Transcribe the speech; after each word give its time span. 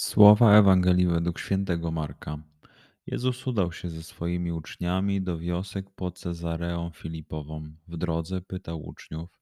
Słowa 0.00 0.58
Ewangelii 0.58 1.06
według 1.06 1.38
świętego 1.38 1.90
Marka. 1.90 2.38
Jezus 3.06 3.46
udał 3.46 3.72
się 3.72 3.90
ze 3.90 4.02
swoimi 4.02 4.52
uczniami 4.52 5.22
do 5.22 5.38
wiosek 5.38 5.90
pod 5.90 6.18
Cezareą 6.18 6.90
Filipową. 6.90 7.72
W 7.88 7.96
drodze 7.96 8.40
pytał 8.40 8.86
uczniów, 8.86 9.40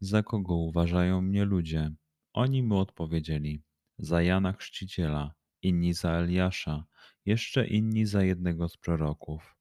za 0.00 0.22
kogo 0.22 0.54
uważają 0.54 1.20
mnie 1.20 1.44
ludzie? 1.44 1.90
Oni 2.32 2.62
mu 2.62 2.78
odpowiedzieli, 2.78 3.62
za 3.98 4.22
Jana 4.22 4.52
Chrzciciela, 4.52 5.34
inni 5.62 5.94
za 5.94 6.10
Eliasza, 6.10 6.84
jeszcze 7.26 7.66
inni 7.66 8.06
za 8.06 8.22
jednego 8.22 8.68
z 8.68 8.76
proroków. 8.76 9.56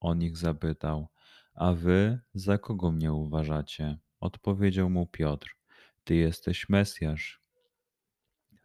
On 0.00 0.22
ich 0.22 0.36
zapytał, 0.36 1.08
a 1.54 1.72
wy 1.72 2.20
za 2.34 2.58
kogo 2.58 2.92
mnie 2.92 3.12
uważacie? 3.12 3.98
Odpowiedział 4.20 4.90
mu 4.90 5.06
Piotr, 5.06 5.56
ty 6.04 6.14
jesteś 6.14 6.68
Mesjasz. 6.68 7.39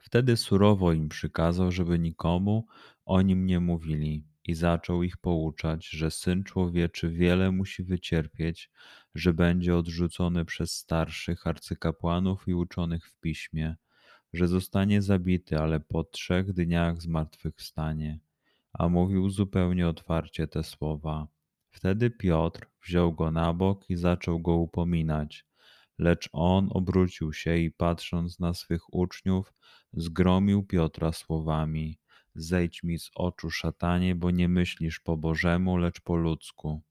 Wtedy 0.06 0.38
surowo 0.38 0.94
im 0.94 1.10
przykazał, 1.10 1.72
żeby 1.72 2.00
nikomu 2.00 2.66
o 3.06 3.22
nim 3.22 3.46
nie 3.46 3.60
mówili 3.60 4.24
i 4.44 4.56
zaczął 4.56 5.04
ich 5.04 5.18
pouczać, 5.18 5.90
że 5.90 6.12
Syn 6.12 6.44
Człowieczy 6.44 7.10
wiele 7.10 7.52
musi 7.52 7.84
wycierpieć, 7.84 8.72
że 9.16 9.34
będzie 9.34 9.76
odrzucony 9.76 10.46
przez 10.46 10.72
starszych 10.72 11.48
arcykapłanów 11.48 12.48
i 12.48 12.54
uczonych 12.54 13.08
w 13.08 13.20
piśmie, 13.20 13.76
że 14.34 14.48
zostanie 14.48 15.02
zabity, 15.02 15.60
ale 15.60 15.80
po 15.80 16.04
trzech 16.04 16.54
dniach 16.54 17.02
zmartwychwstanie. 17.02 18.20
A 18.74 18.90
mówił 18.90 19.30
zupełnie 19.30 19.88
otwarcie 19.88 20.48
te 20.48 20.64
słowa. 20.64 21.28
Wtedy 21.70 22.10
Piotr 22.10 22.68
wziął 22.84 23.14
go 23.14 23.32
na 23.32 23.54
bok 23.54 23.90
i 23.90 23.96
zaczął 23.96 24.40
go 24.40 24.54
upominać. 24.54 25.46
Lecz 25.97 26.29
on 26.31 26.69
obrócił 26.72 27.33
się 27.33 27.57
i 27.57 27.72
patrząc 27.72 28.39
na 28.39 28.53
swych 28.53 28.94
uczniów, 28.94 29.53
zgromił 29.94 30.63
Piotra 30.63 31.11
słowami: 31.11 32.00
Zejdź 32.35 32.83
mi 32.83 33.00
z 33.00 33.09
oczu, 33.16 33.50
szatanie, 33.50 34.16
bo 34.16 34.31
nie 34.31 34.50
myślisz 34.50 35.00
po 35.00 35.17
Bożemu, 35.17 35.78
lecz 35.78 36.01
po 36.01 36.16
ludzku. 36.16 36.83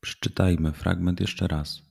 Przeczytajmy 0.00 0.72
fragment 0.72 1.20
jeszcze 1.20 1.48
raz. 1.48 1.82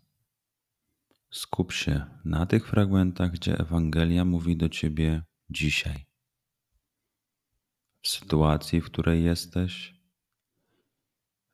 Skup 1.32 1.72
się 1.72 2.06
na 2.26 2.46
tych 2.46 2.68
fragmentach, 2.68 3.32
gdzie 3.32 3.60
Ewangelia 3.60 4.26
mówi 4.26 4.58
do 4.58 4.70
ciebie 4.70 5.24
dzisiaj. 5.50 6.06
W 8.02 8.08
sytuacji, 8.08 8.82
w 8.82 8.86
której 8.86 9.24
jesteś, 9.24 9.95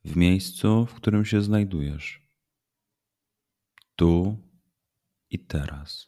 w 0.06 0.16
miejscu, 0.16 0.86
w 0.86 0.94
którym 0.94 1.26
się 1.26 1.42
znajdujesz. 1.42 2.22
Tu 3.96 4.38
i 5.30 5.40
teraz. 5.40 6.08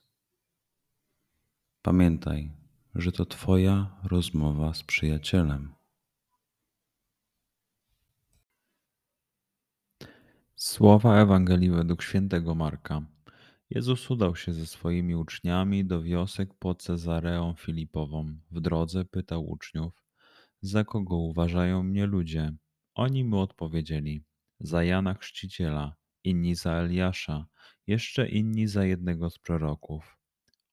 Pamiętaj, 1.82 2.52
że 2.96 3.12
to 3.12 3.26
Twoja 3.26 4.00
rozmowa 4.04 4.74
z 4.74 4.84
przyjacielem. 4.84 5.74
Słowa 10.56 11.22
Ewangelii 11.22 11.70
według 11.70 12.04
świętego 12.04 12.56
Marka. 12.56 13.02
Jezus 13.70 14.12
udał 14.12 14.36
się 14.36 14.54
ze 14.54 14.66
swoimi 14.66 15.16
uczniami 15.16 15.86
do 15.86 16.02
wiosek 16.02 16.54
pod 16.54 16.84
Cezareą 16.84 17.54
Filipową. 17.54 18.36
W 18.52 18.62
drodze 18.62 19.06
pytał 19.06 19.50
uczniów, 19.50 20.04
za 20.62 20.84
kogo 20.84 21.16
uważają 21.16 21.84
mnie 21.84 22.06
ludzie? 22.06 22.54
Oni 22.96 23.24
mu 23.24 23.40
odpowiedzieli: 23.40 24.24
Za 24.60 24.84
Jana 24.84 25.14
Chrzciciela, 25.14 25.96
inni 26.24 26.56
za 26.56 26.72
Eliasza, 26.72 27.46
jeszcze 27.88 28.30
inni 28.30 28.68
za 28.68 28.86
jednego 28.86 29.30
z 29.30 29.40
proroków. 29.40 30.18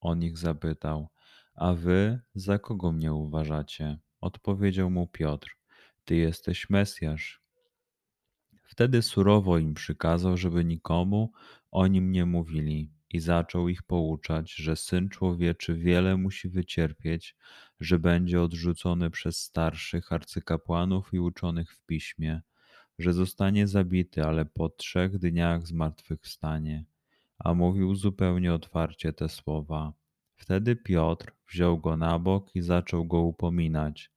On 0.00 0.22
ich 0.22 0.38
zapytał: 0.38 1.08
A 1.54 1.72
wy 1.74 2.20
za 2.34 2.58
kogo 2.58 2.92
mnie 2.92 3.12
uważacie? 3.12 3.98
Odpowiedział 4.20 4.90
mu 4.90 5.06
Piotr: 5.06 5.56
Ty 6.04 6.16
jesteś 6.16 6.70
Mesjasz. 6.70 7.42
Wtedy 8.62 9.02
surowo 9.02 9.58
im 9.58 9.74
przykazał, 9.74 10.36
żeby 10.36 10.64
nikomu 10.64 11.32
o 11.70 11.86
nim 11.86 12.12
nie 12.12 12.26
mówili, 12.26 12.90
i 13.10 13.20
zaczął 13.20 13.68
ich 13.68 13.82
pouczać, 13.82 14.54
że 14.54 14.76
syn 14.76 15.08
człowieczy 15.08 15.74
wiele 15.74 16.16
musi 16.16 16.48
wycierpieć, 16.48 17.36
że 17.80 17.98
będzie 17.98 18.42
odrzucony 18.42 19.10
przez 19.10 19.38
starszych 19.42 20.12
arcykapłanów 20.12 21.14
i 21.14 21.18
uczonych 21.18 21.72
w 21.72 21.82
piśmie, 21.82 22.42
że 22.98 23.12
zostanie 23.12 23.68
zabity, 23.68 24.24
ale 24.24 24.44
po 24.44 24.68
trzech 24.68 25.18
dniach 25.18 25.66
zmartwychwstanie. 25.66 26.84
A 27.38 27.54
mówił 27.54 27.94
zupełnie 27.94 28.54
otwarcie 28.54 29.12
te 29.12 29.28
słowa. 29.28 29.92
Wtedy 30.36 30.76
Piotr 30.76 31.32
wziął 31.48 31.78
go 31.78 31.96
na 31.96 32.18
bok 32.18 32.56
i 32.56 32.62
zaczął 32.62 33.06
go 33.06 33.20
upominać. 33.20 34.10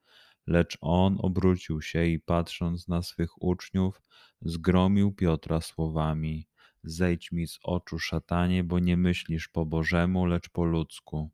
Lecz 0.47 0.77
on 0.81 1.17
obrócił 1.19 1.81
się 1.81 2.05
i 2.05 2.19
patrząc 2.19 2.87
na 2.87 3.01
swych 3.01 3.41
uczniów, 3.41 4.01
zgromił 4.41 5.11
Piotra 5.11 5.61
słowami: 5.61 6.47
Zejdź 6.83 7.31
mi 7.31 7.47
z 7.47 7.59
oczu, 7.63 7.99
szatanie, 7.99 8.63
bo 8.63 8.79
nie 8.79 8.97
myślisz 8.97 9.47
po 9.47 9.65
Bożemu, 9.65 10.25
lecz 10.25 10.49
po 10.49 10.63
ludzku. 10.63 11.31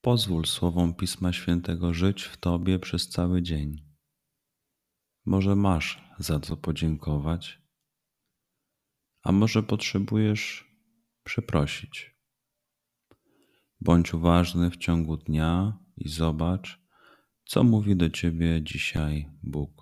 Pozwól 0.00 0.46
słowom 0.46 0.94
Pisma 0.94 1.32
Świętego 1.32 1.94
żyć 1.94 2.22
w 2.22 2.36
Tobie 2.36 2.78
przez 2.78 3.08
cały 3.08 3.42
dzień. 3.42 3.92
Może 5.24 5.56
masz 5.56 6.02
za 6.18 6.40
co 6.40 6.56
podziękować, 6.56 7.62
a 9.22 9.32
może 9.32 9.62
potrzebujesz 9.62 10.72
przeprosić. 11.24 12.16
Bądź 13.80 14.14
uważny 14.14 14.70
w 14.70 14.76
ciągu 14.76 15.16
dnia 15.16 15.78
i 15.96 16.08
zobacz, 16.08 16.80
co 17.44 17.64
mówi 17.64 17.96
do 17.96 18.10
ciebie 18.10 18.62
dzisiaj 18.62 19.30
Bóg. 19.42 19.81